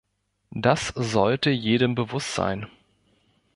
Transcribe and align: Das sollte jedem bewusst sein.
Das 0.55 0.87
sollte 0.95 1.51
jedem 1.51 1.93
bewusst 1.93 2.33
sein. 2.33 2.65